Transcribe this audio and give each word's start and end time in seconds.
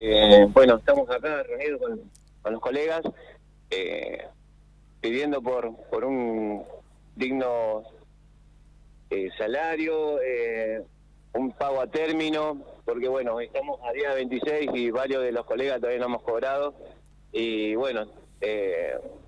Eh, 0.00 0.46
bueno, 0.50 0.76
estamos 0.76 1.10
acá 1.10 1.42
reunidos 1.42 1.80
con, 1.80 2.52
los 2.52 2.60
colegas 2.62 3.02
eh, 3.68 4.24
pidiendo 5.00 5.42
por, 5.42 5.74
por 5.90 6.04
un 6.04 6.62
digno 7.16 7.82
eh, 9.10 9.28
salario, 9.36 10.20
un 11.32 11.50
pago 11.52 11.80
a 11.80 11.88
término, 11.88 12.62
porque 12.84 13.08
bueno, 13.08 13.40
estamos 13.40 13.80
a 13.82 13.92
día 13.92 14.14
26 14.14 14.70
y 14.72 14.90
varios 14.92 15.24
de 15.24 15.32
los 15.32 15.44
colegas 15.44 15.80
todavía 15.80 16.00
no 16.00 16.06
hemos 16.06 16.22
cobrado. 16.22 16.74
Y 17.32 17.74
bueno, 17.74 18.06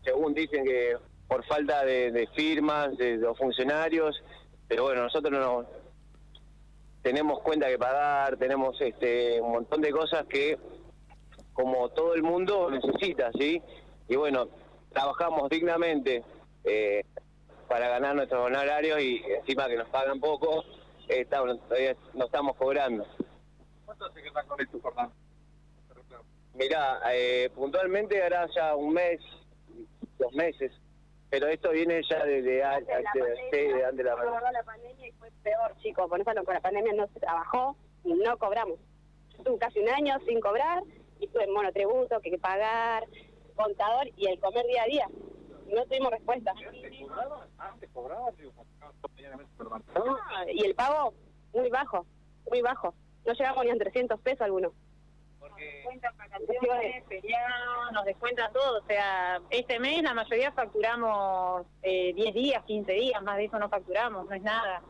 según 0.05 0.35
dicen 0.35 0.65
que 0.65 0.97
por 1.27 1.45
falta 1.47 1.85
de, 1.85 2.29
firmas 2.37 2.97
de 2.97 3.17
los 3.17 3.37
funcionarios, 3.37 4.23
pero 4.69 4.85
bueno, 4.85 5.03
nosotros 5.03 5.33
no, 5.33 5.67
tenemos 7.03 7.41
cuenta 7.41 7.69
que 7.69 7.79
pagar, 7.79 8.37
tenemos 8.37 8.81
este 8.81 9.41
un 9.41 9.53
montón 9.53 9.81
de 9.81 9.91
cosas 9.91 10.27
que 10.27 10.59
como 11.53 11.89
todo 11.91 12.15
el 12.15 12.23
mundo 12.23 12.71
necesita, 12.71 13.31
¿sí? 13.33 13.63
Y 14.09 14.17
bueno, 14.17 14.49
trabajamos 14.93 15.49
dignamente 15.51 16.25
eh, 16.65 17.05
para 17.69 17.89
ganar 17.89 18.15
nuestros 18.15 18.47
honorarios 18.47 19.01
y 19.01 19.23
encima 19.39 19.69
que 19.69 19.77
nos 19.77 19.89
pagan 19.89 20.21
poco, 20.21 20.65
eh, 21.09 21.25
todavía 21.25 21.97
no 22.15 22.25
estamos 22.27 22.57
cobrando. 22.57 23.07
¿Cuánto 23.85 24.07
hace 24.07 24.23
que 24.23 24.29
estás 24.29 24.45
con 24.47 24.61
esto, 24.61 24.81
Fernando? 24.81 25.15
Mirá, 26.55 27.01
eh, 27.13 27.51
puntualmente 27.55 28.23
hará 28.23 28.47
ya 28.55 28.75
un 28.75 28.93
mes, 28.93 29.21
dos 30.19 30.33
meses, 30.33 30.73
pero 31.31 31.47
esto 31.47 31.71
viene 31.71 32.03
ya 32.09 32.25
desde 32.25 32.63
antes 32.65 32.89
de, 33.15 33.85
antes 33.85 33.97
de 33.97 34.05
la, 34.05 34.17
pandemia. 34.17 34.53
la 34.53 34.63
pandemia 34.65 35.07
y 35.07 35.13
fue 35.13 35.31
peor, 35.43 35.77
chicos. 35.79 36.09
Por 36.09 36.21
eso 36.21 36.45
con 36.45 36.55
la 36.55 36.61
pandemia 36.61 36.93
no 36.93 37.07
se 37.07 37.21
trabajó 37.21 37.77
y 38.05 38.15
no 38.15 38.37
cobramos. 38.37 38.79
Estuve 39.39 39.59
casi 39.59 39.79
un 39.79 39.89
año 39.89 40.19
sin 40.27 40.41
cobrar 40.41 40.83
y 41.21 41.29
tuve 41.29 41.47
monotributo, 41.47 42.21
que 42.21 42.37
pagar, 42.37 43.05
contador 43.55 44.09
y 44.17 44.27
el 44.27 44.41
comer 44.41 44.67
día 44.67 44.83
a 44.83 44.87
día. 44.87 45.09
No 45.67 45.85
tuvimos 45.85 46.11
respuesta. 46.11 46.53
¿Antes 47.59 47.91
cobrabas? 47.93 48.35
y 50.53 50.67
el 50.67 50.75
pago 50.75 51.15
muy 51.53 51.71
bajo, 51.71 52.07
muy 52.51 52.61
bajo. 52.61 52.93
No 53.25 53.33
llegamos 53.35 53.65
ni 53.65 53.71
a 53.71 53.77
300 53.77 54.21
pesos 54.21 54.41
algunos 54.41 54.73
descuentan 56.11 56.17
vacaciones, 56.17 57.05
feriados, 57.07 57.93
nos 57.93 58.05
descuentan 58.05 58.53
todo. 58.53 58.79
O 58.79 58.87
sea, 58.87 59.41
este 59.51 59.79
mes 59.79 60.03
la 60.03 60.15
mayoría 60.15 60.53
facturamos 60.53 61.67
eh, 61.83 62.13
10 62.15 62.35
días, 62.35 62.65
15 62.65 62.93
días, 62.93 63.23
más 63.23 63.37
de 63.37 63.45
eso 63.45 63.59
no 63.59 63.69
facturamos, 63.69 64.29
no 64.29 64.35
es 64.35 64.43
nada. 64.43 64.83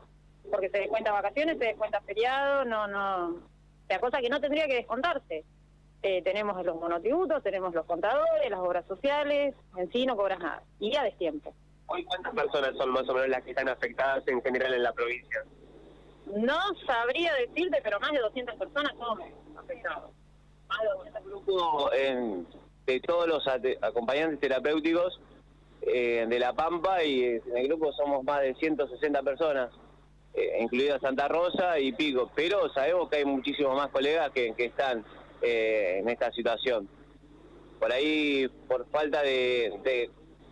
Porque 0.51 0.71
se 0.71 0.79
descuenta 0.79 1.13
vacaciones, 1.13 1.59
se 1.59 1.67
descuenta 1.67 2.01
feriado, 2.03 2.65
no, 2.65 2.87
no. 2.87 3.29
O 3.29 3.87
sea, 3.87 4.01
cosa 4.01 4.21
que 4.21 4.31
no 4.31 4.41
tendría 4.41 4.67
que 4.67 4.77
descontarse. 4.77 5.45
Eh, 6.03 6.23
tenemos 6.23 6.65
los 6.65 6.77
monotributos, 6.77 7.43
tenemos 7.43 7.75
los 7.75 7.85
contadores, 7.85 8.51
las 8.51 8.61
obras 8.61 8.87
sociales, 8.87 9.55
en 9.77 9.93
sí 9.93 10.07
no 10.07 10.17
cobras 10.17 10.39
nada. 10.39 10.63
Y 10.79 10.93
ya 10.93 11.05
de 11.05 11.13
tiempo. 11.13 11.55
¿Hoy 11.87 12.05
cuántas 12.05 12.35
personas 12.35 12.77
son 12.77 12.91
más 12.91 13.07
o 13.09 13.15
menos 13.15 13.29
las 13.29 13.43
que 13.43 13.51
están 13.51 13.69
afectadas 13.69 14.27
en 14.29 14.41
general 14.43 14.73
en 14.73 14.83
la 14.83 14.93
provincia? 14.93 15.45
No 16.37 16.59
sabría 16.87 17.35
decirte, 17.35 17.81
pero 17.83 17.99
más 18.01 18.13
de 18.13 18.21
200 18.21 18.55
personas 18.55 18.95
de 22.87 23.01
todos 23.01 23.29
los 23.29 23.47
acompañantes 23.83 24.41
terapéuticos 24.41 25.21
eh, 25.83 26.27
de 26.29 26.39
La 26.39 26.53
Pampa 26.53 27.03
y 27.03 27.25
en 27.25 27.57
el 27.57 27.69
grupo 27.69 27.93
somos 27.93 28.23
más 28.25 28.43
de 28.43 28.55
160 28.55 29.23
personas, 29.23 29.71
eh, 30.35 30.59
incluida 30.61 31.01
Santa 31.01 31.27
Rosa 31.29 31.79
y 31.79 31.93
Pico, 31.93 32.31
pero 32.35 32.69
sabemos 32.73 33.09
que 33.09 33.17
hay 33.19 33.25
muchísimos 33.25 33.75
más 33.75 33.89
colegas 33.89 34.31
que, 34.31 34.55
están 34.59 35.05
eh, 35.41 35.99
en 36.01 36.09
esta 36.09 36.31
situación. 36.33 36.89
Por 37.79 37.93
ahí, 37.93 38.47
por 38.69 38.87
falta 38.91 39.23
de, 39.23 40.11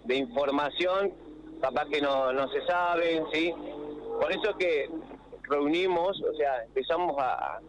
información, 0.08 1.12
capaz 1.60 1.86
que 1.90 2.00
no, 2.00 2.32
no 2.32 2.48
se 2.48 2.64
sabe, 2.64 3.22
¿sí? 3.32 3.52
Por 4.20 4.32
eso 4.32 4.50
es 4.50 4.56
que 4.56 4.90
reunimos, 5.42 6.22
o 6.22 6.34
sea, 6.34 6.64
empezamos 6.64 7.14
a, 7.18 7.60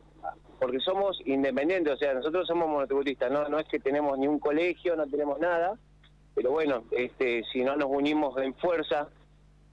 porque 0.60 0.80
somos 0.80 1.20
independientes, 1.26 1.94
o 1.94 1.98
sea, 1.98 2.14
nosotros 2.14 2.48
somos 2.48 2.68
monotributistas, 2.68 3.32
no, 3.32 3.48
no 3.48 3.60
es 3.60 3.68
que 3.68 3.80
tenemos 3.80 4.18
ni 4.18 4.28
un 4.28 4.40
colegio, 4.40 4.96
no 4.96 5.08
tenemos 5.08 5.40
nada, 5.40 5.78
pero 6.36 6.52
bueno, 6.52 6.84
este, 6.92 7.44
si 7.52 7.64
no 7.64 7.76
nos 7.76 7.90
unimos 7.90 8.38
en 8.38 8.54
fuerza 8.56 9.08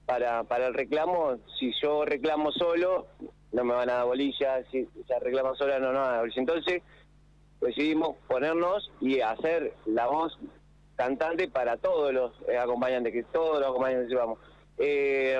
para, 0.05 0.43
para 0.43 0.67
el 0.67 0.73
reclamo, 0.73 1.37
si 1.59 1.73
yo 1.81 2.05
reclamo 2.05 2.51
solo, 2.51 3.07
no 3.51 3.63
me 3.63 3.73
van 3.73 3.89
a 3.89 3.95
dar 3.95 4.05
bolilla, 4.05 4.63
si 4.71 4.79
ella 4.79 5.19
reclama 5.19 5.55
sola, 5.55 5.79
no, 5.79 5.91
no 5.91 6.19
bolilla. 6.19 6.41
Entonces, 6.41 6.81
decidimos 7.61 8.15
ponernos 8.27 8.91
y 9.01 9.19
hacer 9.19 9.73
la 9.85 10.07
voz 10.07 10.37
cantante 10.95 11.47
para 11.47 11.77
todos 11.77 12.13
los 12.13 12.33
eh, 12.49 12.57
acompañantes, 12.57 13.13
que 13.13 13.23
todos 13.23 13.59
los 13.59 13.69
acompañantes 13.69 14.09
llevamos. 14.09 14.39
Eh, 14.77 15.39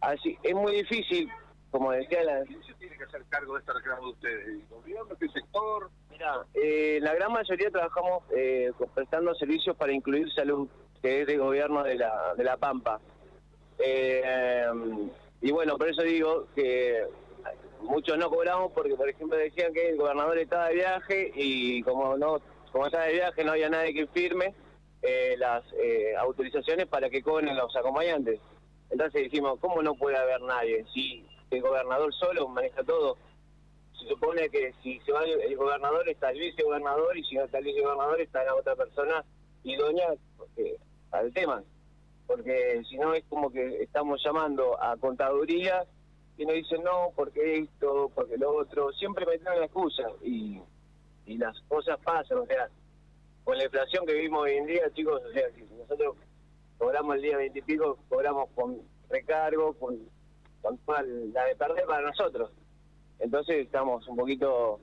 así, 0.00 0.38
es 0.42 0.54
muy 0.54 0.72
difícil 0.72 1.28
como 1.76 1.92
decía 1.92 2.24
la... 2.24 2.42
¿Quién 2.44 2.62
se 2.64 2.72
tiene 2.74 2.96
que 2.96 3.04
hacer 3.04 3.22
cargo 3.28 3.52
de 3.52 3.60
este 3.60 3.72
reclamo 3.74 4.06
de 4.06 4.12
ustedes? 4.12 4.46
¿El 4.48 4.66
gobierno? 4.68 5.14
¿Qué 5.20 5.28
sector? 5.28 5.90
Mira, 6.10 6.46
eh, 6.54 6.98
la 7.02 7.14
gran 7.14 7.32
mayoría 7.32 7.70
trabajamos 7.70 8.22
eh, 8.34 8.72
prestando 8.94 9.34
servicios 9.34 9.76
para 9.76 9.92
incluir 9.92 10.32
salud, 10.32 10.68
que 11.02 11.20
es 11.20 11.26
de 11.26 11.36
gobierno 11.36 11.82
de 11.82 11.96
la, 11.96 12.34
de 12.34 12.44
la 12.44 12.56
Pampa. 12.56 12.98
Eh, 13.78 14.64
y 15.42 15.50
bueno, 15.50 15.76
por 15.76 15.90
eso 15.90 16.00
digo 16.00 16.46
que 16.54 17.04
muchos 17.82 18.16
no 18.16 18.30
cobramos 18.30 18.72
porque, 18.72 18.94
por 18.94 19.10
ejemplo, 19.10 19.36
decían 19.36 19.74
que 19.74 19.90
el 19.90 19.98
gobernador 19.98 20.38
estaba 20.38 20.68
de 20.68 20.76
viaje 20.76 21.30
y 21.34 21.82
como 21.82 22.16
no 22.16 22.40
como 22.72 22.86
estaba 22.86 23.04
de 23.04 23.12
viaje 23.12 23.44
no 23.44 23.52
había 23.52 23.68
nadie 23.68 23.92
que 23.92 24.06
firme 24.06 24.54
eh, 25.02 25.34
las 25.38 25.62
autorizaciones 26.20 26.86
para 26.86 27.10
que 27.10 27.22
cobren 27.22 27.54
los 27.54 27.76
acompañantes. 27.76 28.40
Entonces 28.88 29.24
dijimos, 29.24 29.58
¿cómo 29.60 29.82
no 29.82 29.94
puede 29.94 30.16
haber 30.16 30.40
nadie? 30.40 30.84
Si 30.94 31.24
el 31.50 31.62
gobernador 31.62 32.12
solo 32.14 32.48
maneja 32.48 32.82
todo. 32.82 33.16
Se 33.98 34.06
supone 34.08 34.48
que 34.50 34.72
si 34.82 35.00
se 35.00 35.12
va 35.12 35.24
el 35.24 35.56
gobernador 35.56 36.08
está 36.08 36.30
el 36.30 36.38
vicegobernador 36.38 37.16
y 37.16 37.24
si 37.24 37.36
no 37.36 37.44
está 37.44 37.58
el 37.58 37.64
vicegobernador 37.64 38.20
está 38.20 38.44
la 38.44 38.54
otra 38.54 38.76
persona 38.76 39.24
idónea 39.62 40.14
porque, 40.36 40.76
al 41.12 41.32
tema. 41.32 41.62
Porque 42.26 42.82
si 42.88 42.96
no 42.98 43.14
es 43.14 43.24
como 43.28 43.50
que 43.50 43.82
estamos 43.82 44.20
llamando 44.24 44.80
a 44.82 44.96
contaduría 44.96 45.86
y 46.36 46.44
nos 46.44 46.54
dicen 46.54 46.82
no, 46.82 47.12
porque 47.14 47.60
esto, 47.60 48.10
porque 48.14 48.36
lo 48.36 48.56
otro. 48.56 48.92
Siempre 48.92 49.24
meten 49.24 49.58
la 49.58 49.64
excusa 49.64 50.02
y, 50.22 50.60
y 51.24 51.38
las 51.38 51.58
cosas 51.62 51.98
pasan. 52.02 52.38
O 52.38 52.46
sea, 52.46 52.68
con 53.44 53.56
la 53.56 53.64
inflación 53.64 54.04
que 54.04 54.14
vivimos 54.14 54.42
hoy 54.42 54.56
en 54.56 54.66
día, 54.66 54.92
chicos, 54.92 55.22
o 55.24 55.32
sea, 55.32 55.48
si 55.54 55.62
nosotros 55.74 56.16
cobramos 56.78 57.16
el 57.16 57.22
día 57.22 57.36
veintipico, 57.38 57.96
cobramos 58.08 58.50
con 58.54 58.82
recargo, 59.08 59.72
con 59.74 59.98
la 61.32 61.44
de 61.44 61.56
perder 61.56 61.86
para 61.86 62.06
nosotros. 62.06 62.50
Entonces 63.18 63.64
estamos 63.64 64.06
un 64.08 64.16
poquito 64.16 64.80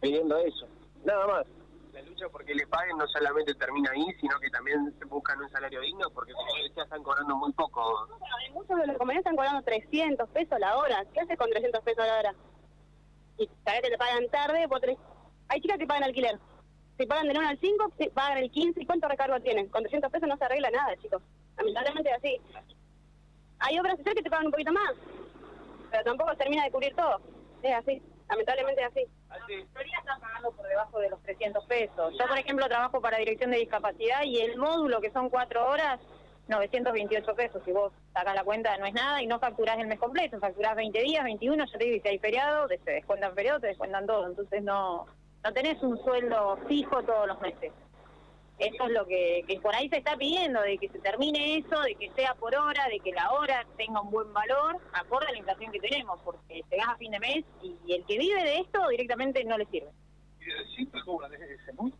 pidiendo 0.00 0.36
eso, 0.38 0.66
nada 1.04 1.26
más. 1.26 1.46
La 1.92 2.02
lucha 2.02 2.28
porque 2.30 2.54
le 2.54 2.66
paguen 2.66 2.96
no 2.96 3.06
solamente 3.08 3.54
termina 3.54 3.90
ahí, 3.90 4.04
sino 4.20 4.38
que 4.38 4.50
también 4.50 4.94
se 4.98 5.04
buscan 5.06 5.40
un 5.40 5.50
salario 5.50 5.80
digno, 5.80 6.08
porque 6.10 6.32
como 6.32 6.46
decía, 6.62 6.84
están 6.84 7.02
cobrando 7.02 7.34
muy 7.36 7.52
poco. 7.52 8.08
muchos 8.52 8.78
de 8.78 8.86
los 8.86 8.96
compañeros 8.96 9.24
están 9.24 9.36
cobrando 9.36 9.62
300 9.62 10.28
pesos 10.30 10.60
la 10.60 10.76
hora. 10.76 11.04
¿Qué 11.12 11.20
haces 11.20 11.36
con 11.36 11.50
300 11.50 11.82
pesos 11.82 12.06
la 12.06 12.18
hora? 12.18 12.34
Y 13.38 13.48
sabes 13.64 13.82
que 13.82 13.90
te 13.90 13.98
pagan 13.98 14.28
tarde, 14.28 14.68
por 14.68 14.80
tres... 14.80 14.96
hay 15.48 15.60
chicas 15.60 15.78
que 15.78 15.86
pagan 15.86 16.04
alquiler. 16.04 16.38
Si 16.98 17.06
pagan 17.06 17.28
de 17.28 17.38
1 17.38 17.48
al 17.48 17.58
5, 17.58 17.92
pagan 18.12 18.38
el 18.38 18.50
15. 18.50 18.82
¿Y 18.82 18.86
cuánto 18.86 19.08
recargo 19.08 19.40
tienen? 19.40 19.68
Con 19.68 19.82
300 19.82 20.10
pesos 20.10 20.28
no 20.28 20.36
se 20.36 20.44
arregla 20.44 20.70
nada, 20.70 20.96
chicos. 20.96 21.22
Lamentablemente 21.56 22.10
es 22.10 22.16
así. 22.16 22.40
Hay 23.60 23.78
obras 23.78 23.96
sociales 23.96 24.16
que 24.18 24.22
te 24.24 24.30
pagan 24.30 24.46
un 24.46 24.52
poquito 24.52 24.72
más, 24.72 24.92
pero 25.90 26.04
tampoco 26.04 26.36
termina 26.36 26.64
de 26.64 26.70
cubrir 26.70 26.94
todo. 26.94 27.20
Es 27.62 27.74
así, 27.74 28.02
lamentablemente 28.28 28.82
es 28.82 28.86
así. 28.88 29.04
La 29.28 29.38
mayoría 29.38 29.98
están 29.98 30.20
pagando 30.20 30.52
por 30.52 30.66
debajo 30.66 30.98
de 31.00 31.10
los 31.10 31.22
300 31.22 31.64
pesos. 31.66 32.14
Yo, 32.18 32.26
por 32.26 32.38
ejemplo, 32.38 32.66
trabajo 32.68 33.00
para 33.00 33.18
Dirección 33.18 33.50
de 33.50 33.58
Discapacidad 33.58 34.22
y 34.24 34.38
el 34.40 34.56
módulo, 34.56 35.00
que 35.00 35.10
son 35.10 35.28
cuatro 35.28 35.68
horas, 35.68 36.00
928 36.48 37.34
pesos. 37.34 37.62
Si 37.64 37.72
vos 37.72 37.92
sacas 38.12 38.34
la 38.34 38.44
cuenta, 38.44 38.76
no 38.78 38.86
es 38.86 38.94
nada 38.94 39.22
y 39.22 39.26
no 39.26 39.38
facturás 39.38 39.78
el 39.78 39.86
mes 39.86 39.98
completo. 39.98 40.38
Facturás 40.38 40.76
20 40.76 40.98
días, 41.00 41.24
21, 41.24 41.64
ya 41.64 41.78
te 41.78 41.84
digo, 41.84 41.96
y 41.96 42.00
si 42.00 42.08
hay 42.08 42.18
feriado, 42.18 42.68
te 42.68 42.78
descuentan 42.90 43.34
feriado, 43.34 43.60
te 43.60 43.68
descuentan 43.68 44.06
todo. 44.06 44.26
Entonces 44.26 44.62
no, 44.62 45.06
no 45.44 45.52
tenés 45.52 45.82
un 45.82 45.98
sueldo 46.02 46.58
fijo 46.68 47.02
todos 47.02 47.26
los 47.26 47.40
meses. 47.40 47.72
Eso 48.58 48.84
es 48.86 48.90
lo 48.90 49.06
que, 49.06 49.44
por 49.62 49.74
ahí 49.74 49.88
se 49.88 49.98
está 49.98 50.16
pidiendo, 50.16 50.60
de 50.62 50.78
que 50.78 50.88
se 50.88 50.98
termine 50.98 51.58
eso, 51.58 51.80
de 51.82 51.94
que 51.94 52.10
sea 52.16 52.34
por 52.34 52.54
hora, 52.56 52.86
de 52.88 52.98
que 53.00 53.12
la 53.12 53.30
hora 53.32 53.64
tenga 53.76 54.00
un 54.00 54.10
buen 54.10 54.32
valor, 54.32 54.76
acorde 54.92 55.26
a 55.28 55.32
la 55.32 55.38
inflación 55.38 55.70
que 55.70 55.78
tenemos, 55.80 56.20
porque 56.24 56.62
llegás 56.70 56.88
a 56.88 56.96
fin 56.96 57.12
de 57.12 57.20
mes 57.20 57.44
y 57.62 57.92
el 57.92 58.04
que 58.04 58.18
vive 58.18 58.42
de 58.42 58.58
esto 58.58 58.88
directamente 58.88 59.44
no 59.44 59.56
le 59.58 59.66
sirve. 59.66 59.90
¿Y 60.40 60.74
siempre 60.74 61.00
cobran 61.04 61.32
ese 61.34 61.72
monto? 61.74 61.96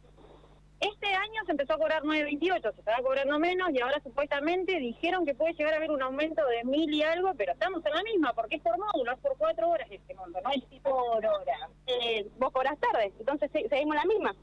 Este 0.81 1.09
año 1.13 1.43
se 1.45 1.51
empezó 1.53 1.73
a 1.75 1.79
cobrar 1.79 2.03
9.28, 2.05 2.73
se 2.73 2.79
estaba 2.81 2.99
cobrando 3.03 3.37
menos 3.41 3.71
y 3.73 3.81
ahora 3.81 4.01
supuestamente 4.01 4.79
dijeron 4.79 5.27
que 5.27 5.35
puede 5.35 5.53
llegar 5.55 5.75
a 5.75 5.77
haber 5.77 5.91
un 5.91 6.03
aumento 6.03 6.45
de 6.47 6.63
mil 6.65 6.93
y 6.93 7.03
algo, 7.03 7.33
pero 7.37 7.53
estamos 7.53 7.85
en 7.85 7.93
la 7.95 8.03
misma 8.05 8.33
porque 8.33 8.57
es 8.57 8.63
por 8.63 8.79
módulo, 8.79 9.13
es 9.13 9.19
por 9.19 9.37
cuatro 9.39 9.71
horas 9.71 9.89
este 9.91 10.15
monto, 10.15 10.41
no 10.41 10.51
es 10.53 10.63
por 10.83 11.25
hora. 11.27 11.69
Eh, 11.89 12.29
vos 12.39 12.53
cobras 12.53 12.79
tarde, 12.79 13.13
entonces 13.19 13.51
se- 13.53 13.69
seguimos 13.69 13.97
la 13.97 14.05
misma. 14.05 14.37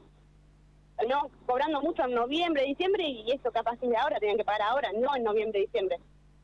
No, 1.08 1.30
cobrando 1.46 1.80
mucho 1.82 2.04
en 2.04 2.14
noviembre, 2.14 2.62
diciembre, 2.64 3.04
y 3.06 3.30
eso 3.30 3.50
capaz 3.52 3.74
es 3.82 3.88
de 3.90 3.96
ahora, 3.96 4.18
tienen 4.18 4.38
que 4.38 4.44
pagar 4.44 4.62
ahora, 4.62 4.90
no 4.98 5.14
en 5.14 5.24
noviembre, 5.24 5.60
diciembre. 5.60 5.98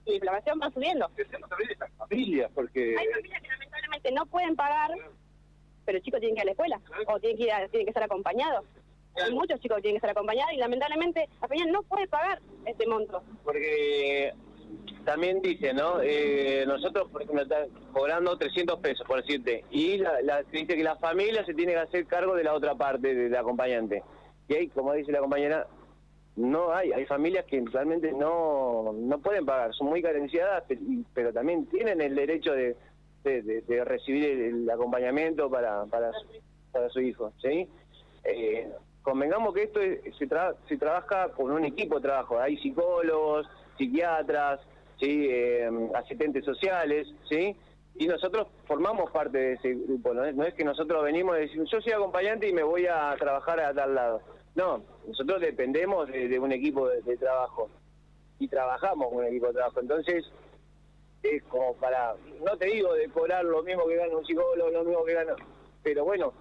Y 0.04 0.10
la 0.10 0.16
inflación 0.16 0.60
va 0.62 0.70
subiendo. 0.70 1.08
También 1.48 1.70
estas 1.70 1.90
familias, 1.96 2.50
porque... 2.54 2.96
Hay 2.98 3.06
familias 3.08 3.40
que 3.42 3.48
lamentablemente 3.48 4.12
no 4.12 4.26
pueden 4.26 4.54
pagar, 4.56 4.90
pero 5.86 5.98
el 5.98 6.04
chico 6.04 6.18
tiene 6.18 6.34
que 6.34 6.38
ir 6.38 6.42
a 6.42 6.44
la 6.44 6.50
escuela, 6.50 6.80
o 7.06 7.18
tiene 7.20 7.36
que, 7.36 7.42
ir 7.44 7.52
a- 7.52 7.68
tiene 7.68 7.86
que 7.86 7.92
ser 7.92 8.02
acompañado. 8.02 8.64
Hay 9.16 9.32
muchos 9.32 9.58
chicos 9.60 9.76
que 9.76 9.82
tienen 9.82 10.00
que 10.00 10.06
ser 10.06 10.10
acompañados 10.10 10.52
y 10.54 10.56
lamentablemente 10.56 11.28
la 11.40 11.48
familia 11.48 11.70
no 11.72 11.82
puede 11.82 12.06
pagar 12.08 12.40
este 12.66 12.86
monto. 12.86 13.22
Porque 13.44 14.32
también 15.04 15.40
dice, 15.42 15.72
¿no? 15.74 16.00
Eh, 16.02 16.64
nosotros, 16.66 17.10
por 17.10 17.22
ejemplo, 17.22 17.42
están 17.42 17.68
cobrando 17.92 18.36
300 18.38 18.80
pesos, 18.80 19.06
por 19.06 19.20
decirte, 19.22 19.64
y 19.70 19.98
la, 19.98 20.20
la- 20.22 20.42
dice 20.44 20.76
que 20.76 20.82
la 20.82 20.96
familia 20.96 21.44
se 21.44 21.54
tiene 21.54 21.72
que 21.72 21.78
hacer 21.78 22.06
cargo 22.06 22.34
de 22.34 22.44
la 22.44 22.54
otra 22.54 22.74
parte, 22.74 23.14
del 23.14 23.34
acompañante. 23.36 24.02
Y 24.48 24.54
ahí, 24.54 24.68
como 24.68 24.92
dice 24.92 25.12
la 25.12 25.20
compañera, 25.20 25.66
no 26.36 26.72
hay, 26.72 26.92
hay 26.92 27.04
familias 27.06 27.44
que 27.46 27.62
realmente 27.72 28.12
no, 28.12 28.92
no 28.94 29.18
pueden 29.18 29.44
pagar, 29.44 29.74
son 29.74 29.88
muy 29.88 30.02
carenciadas, 30.02 30.64
pe- 30.64 30.74
y- 30.80 31.04
pero 31.14 31.32
también 31.32 31.66
tienen 31.66 32.00
el 32.00 32.14
derecho 32.14 32.52
de, 32.52 32.74
de, 33.22 33.84
recibir 33.84 34.24
el, 34.24 34.70
acompañamiento 34.70 35.50
para, 35.50 35.84
para, 35.86 36.10
para 36.72 36.88
su 36.88 37.00
hijo, 37.00 37.32
¿sí? 37.42 37.68
Eh, 38.24 38.68
convengamos 39.02 39.52
que 39.54 39.64
esto 39.64 39.80
es- 39.80 40.00
se, 40.16 40.28
tra- 40.28 40.56
se 40.68 40.76
trabaja 40.78 41.28
con 41.32 41.50
un 41.50 41.64
equipo 41.64 41.96
de 41.96 42.08
trabajo, 42.08 42.38
hay 42.38 42.56
psicólogos, 42.58 43.46
psiquiatras, 43.76 44.60
¿sí? 44.98 45.26
Eh, 45.30 45.70
asistentes 45.94 46.44
sociales, 46.44 47.06
¿sí? 47.28 47.54
Y 47.94 48.06
nosotros 48.06 48.48
formamos 48.66 49.10
parte 49.10 49.38
de 49.38 49.52
ese 49.54 49.74
grupo, 49.74 50.14
¿no 50.14 50.24
es, 50.24 50.34
no 50.34 50.44
es 50.44 50.54
que 50.54 50.64
nosotros 50.64 51.04
venimos 51.04 51.36
y 51.36 51.42
decimos, 51.42 51.70
yo 51.70 51.80
soy 51.80 51.92
acompañante 51.92 52.48
y 52.48 52.52
me 52.52 52.62
voy 52.62 52.86
a 52.86 53.14
trabajar 53.18 53.60
a 53.60 53.74
tal 53.74 53.94
lado. 53.94 54.22
No, 54.54 54.82
nosotros 55.06 55.40
dependemos 55.40 56.08
de, 56.08 56.38
un 56.38 56.52
equipo 56.52 56.88
de, 56.88 57.02
de 57.02 57.16
trabajo 57.16 57.70
y 58.38 58.48
trabajamos 58.48 59.08
con 59.08 59.18
un 59.18 59.26
equipo 59.26 59.48
de 59.48 59.54
trabajo. 59.54 59.80
Entonces, 59.80 60.24
es 61.22 61.42
como 61.44 61.74
para, 61.76 62.14
no 62.44 62.56
te 62.56 62.66
digo 62.66 62.92
de 62.94 63.08
cobrar 63.08 63.44
lo 63.44 63.62
mismo 63.62 63.86
que 63.86 63.96
gana 63.96 64.16
un 64.16 64.26
psicólogo, 64.26 64.70
lo 64.70 64.84
mismo 64.84 65.04
que 65.04 65.14
gana, 65.14 65.36
pero 65.82 66.04
bueno, 66.04 66.32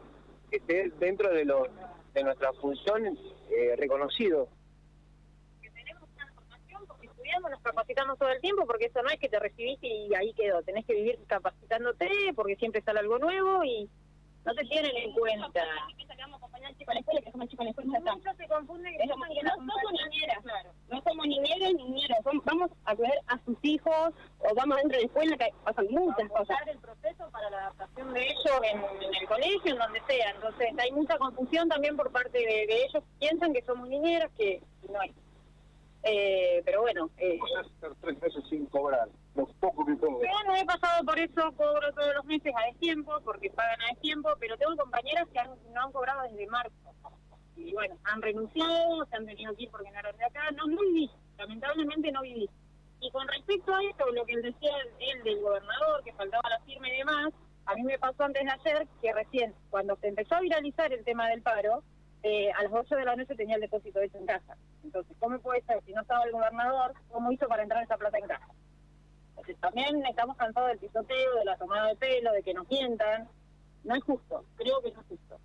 que 0.50 0.58
esté 0.58 0.92
dentro 1.00 1.32
de, 1.34 1.46
lo, 1.46 1.68
de 2.14 2.24
nuestra 2.24 2.52
función 2.54 3.18
eh, 3.50 3.76
reconocido. 3.78 4.48
que 5.62 5.70
tenemos 5.70 6.10
una 6.16 6.34
formación 6.34 6.86
porque 6.88 7.08
estudiamos, 7.08 7.31
nos 7.50 7.62
capacitamos 7.62 8.18
todo 8.18 8.30
el 8.30 8.42
tiempo, 8.42 8.66
porque 8.66 8.86
eso 8.86 9.02
no 9.02 9.10
es 9.10 9.20
que 9.20 9.30
te 9.30 9.40
recibiste 9.40 9.88
y 9.88 10.14
ahí 10.16 10.34
quedó, 10.34 10.62
tenés 10.64 10.86
que 10.86 10.94
vivir 10.94 11.20
capacitándote 11.28 12.10
porque 12.36 12.56
siempre 12.56 12.82
sale 12.82 13.00
algo 13.00 13.18
nuevo 13.20 13.64
y 13.64 13.90
no 14.46 14.54
te 14.56 14.64
tienen 14.66 14.96
en 14.98 15.14
cuenta. 15.14 15.48
Muchos 18.16 18.38
se 18.38 18.48
confunden 18.48 18.98
que 18.98 19.06
no 19.06 19.14
somos 19.16 19.28
niñeras, 19.30 20.40
Claro. 20.44 20.72
no 20.90 21.02
somos 21.02 21.28
niñeras 21.28 21.74
ni 21.74 21.84
niñeras, 21.84 22.20
som- 22.24 22.42
vamos 22.46 22.72
a 22.86 22.96
cuidar 22.96 23.18
a 23.28 23.38
sus 23.46 23.58
hijos 23.64 24.14
o 24.40 24.56
vamos 24.56 24.78
dentro 24.78 24.98
de 24.98 25.04
la 25.04 25.08
escuela 25.08 25.38
que 25.38 25.50
pasan 25.64 25.88
muchas 25.90 26.30
cosas. 26.30 26.58
el 26.68 26.80
proceso 26.80 27.30
para 27.32 27.50
la 27.50 27.58
adaptación 27.68 28.14
de 28.14 28.22
ellos 28.28 28.60
en, 28.64 28.78
en 29.04 29.16
el 29.16 29.28
colegio, 29.28 29.72
en 29.74 29.78
donde 29.78 30.02
sea. 30.08 30.32
Entonces 30.32 30.70
hay 30.78 30.92
mucha 30.92 31.18
confusión 31.18 31.70
también 31.70 31.96
por 31.98 32.12
parte 32.12 32.38
de, 32.38 32.46
de 32.68 32.84
ellos. 32.86 33.04
Piensan 33.20 33.54
que 33.54 33.62
somos 33.64 33.88
niñeras, 33.88 34.30
que 34.38 34.62
no 34.92 35.02
es. 35.02 35.12
Eh, 36.04 36.62
pero 36.66 36.82
bueno, 36.82 37.10
eh, 37.18 37.38
Estar 37.74 37.92
tres 38.02 38.20
meses 38.22 38.44
sin 38.50 38.66
cobrar, 38.68 39.08
lo 39.36 39.46
poco 39.60 39.86
que 39.86 39.96
cobro. 39.98 40.20
yo 40.22 40.44
no 40.48 40.56
he 40.56 40.66
pasado 40.66 41.06
por 41.06 41.20
eso, 41.20 41.52
cobro 41.56 41.94
todos 41.94 42.16
los 42.16 42.26
meses 42.26 42.52
a 42.58 42.66
destiempo, 42.68 43.20
porque 43.24 43.50
pagan 43.52 43.80
a 43.84 43.88
destiempo, 43.94 44.30
pero 44.40 44.58
tengo 44.58 44.76
compañeras 44.78 45.28
que 45.32 45.40
han- 45.40 45.56
no 45.74 45.82
han 45.82 45.92
cobrado 45.92 46.24
desde 46.24 46.48
marzo. 46.48 46.74
Y 47.56 47.74
bueno, 47.74 47.96
han 48.06 48.22
renunciado, 48.22 49.06
se 49.06 49.16
han 49.16 49.26
tenido 49.28 49.56
que 49.56 49.64
ir 49.64 49.70
porque 49.70 49.92
no 49.92 50.00
eran 50.00 50.18
de 50.18 50.26
acá. 50.26 50.50
No, 50.52 50.66
no 50.66 50.82
viví, 50.82 51.12
lamentablemente 51.38 52.12
no 52.12 52.22
viví. 52.22 52.50
Y 53.00 53.12
con 53.12 53.28
respecto 53.28 53.74
a 53.76 53.84
esto, 53.84 54.10
lo 54.12 54.26
que 54.26 54.34
él 54.34 54.42
decía 54.42 54.72
él 55.00 55.24
del 55.24 55.42
gobernador, 55.42 56.04
que 56.04 56.14
faltaba 56.14 56.50
la 56.50 56.60
firma 56.62 56.88
y 56.90 56.98
demás, 56.98 57.34
a 57.68 57.76
mí 57.76 57.84
me 57.84 58.00
pasó 58.00 58.24
antes 58.24 58.44
de 58.44 58.50
ayer 58.52 58.88
que 59.02 59.14
recién, 59.14 59.54
cuando 59.70 59.96
se 59.98 60.08
empezó 60.08 60.36
a 60.36 60.40
viralizar 60.40 60.92
el 60.92 61.04
tema 61.04 61.28
del 61.30 61.44
paro, 61.44 61.84
eh, 62.24 62.52
a 62.52 62.64
las 62.64 62.72
8 62.72 62.96
de 62.96 63.06
la 63.06 63.16
noche 63.16 63.36
tenía 63.36 63.56
el 63.56 63.62
depósito 63.62 64.00
hecho 64.00 64.18
en 64.18 64.26
casa. 64.26 64.58
Entonces, 64.84 65.16
¿cómo 65.20 65.40
puede 65.40 65.62
ser 65.64 65.82
si 65.86 65.94
no 65.94 66.02
estaba 66.02 66.24
el 66.24 66.32
gobernador? 66.32 66.94
¿Cómo 67.10 67.32
hizo 67.32 67.48
para 67.48 67.64
entrar 67.64 67.84
esa 67.84 67.98
plata 67.98 68.18
en 68.18 68.28
casa? 68.28 68.48
Entonces, 69.30 69.58
también 69.60 70.06
estamos 70.06 70.38
cansados 70.38 70.70
del 70.70 70.80
pisoteo, 70.80 71.36
de 71.36 71.46
la 71.46 71.58
tomada 71.58 71.88
de 71.88 71.96
pelo, 71.96 72.32
de 72.34 72.44
que 72.44 72.54
nos 72.54 72.70
mientan. 72.70 73.28
No 73.84 73.96
es 73.96 74.04
justo, 74.04 74.46
creo 74.56 74.82
que 74.82 74.92
no 74.92 75.02
es 75.02 75.08
justo. 75.08 75.40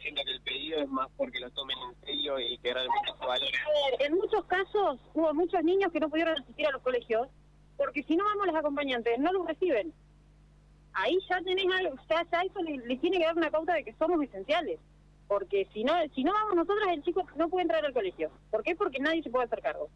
Siento 0.00 0.22
que 0.24 0.32
el 0.32 0.40
pedido 0.42 0.80
es 0.80 0.88
más 0.88 1.08
porque 1.16 1.40
lo 1.40 1.50
tomen 1.50 1.76
en 1.78 2.06
serio 2.06 2.38
y 2.38 2.58
que 2.58 2.72
realmente 2.72 3.12
en 4.00 4.14
muchos 4.14 4.44
casos 4.46 4.98
hubo 5.14 5.34
muchos 5.34 5.62
niños 5.62 5.92
que 5.92 6.00
no 6.00 6.08
pudieron 6.08 6.38
asistir 6.40 6.66
a 6.66 6.70
los 6.70 6.82
colegios 6.82 7.28
porque 7.76 8.02
si 8.04 8.16
no 8.16 8.24
vamos 8.24 8.46
los 8.46 8.56
acompañantes, 8.56 9.18
no 9.18 9.32
los 9.32 9.46
reciben. 9.46 9.92
Ahí 10.94 11.18
ya 11.28 11.40
tenés 11.42 11.66
algo, 11.74 11.96
ya, 12.08 12.26
ya 12.30 12.42
eso 12.42 12.62
les, 12.62 12.84
les 12.84 13.00
tiene 13.00 13.18
que 13.18 13.24
dar 13.24 13.36
una 13.36 13.50
pauta 13.50 13.74
de 13.74 13.84
que 13.84 13.94
somos 13.94 14.22
esenciales. 14.22 14.78
Porque 15.28 15.66
si 15.72 15.84
no 15.84 15.94
si 16.14 16.24
no 16.24 16.32
vamos 16.32 16.56
nosotros, 16.56 16.86
el 16.90 17.02
chico 17.02 17.26
no 17.36 17.48
puede 17.48 17.62
entrar 17.62 17.84
al 17.84 17.92
colegio. 17.92 18.30
¿Por 18.50 18.62
qué? 18.62 18.76
Porque 18.76 18.98
nadie 18.98 19.22
se 19.22 19.30
puede 19.30 19.46
hacer 19.46 19.62
cargo. 19.62 19.88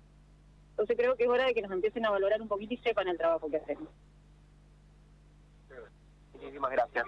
Entonces 0.70 0.96
creo 0.96 1.16
que 1.16 1.24
es 1.24 1.28
hora 1.28 1.44
de 1.46 1.54
que 1.54 1.62
nos 1.62 1.72
empiecen 1.72 2.04
a 2.04 2.10
valorar 2.10 2.40
un 2.40 2.48
poquito 2.48 2.74
y 2.74 2.78
sepan 2.78 3.08
el 3.08 3.18
trabajo 3.18 3.50
que 3.50 3.56
hacemos. 3.56 3.88
Muchísimas 6.34 6.70
gracias. 6.70 7.04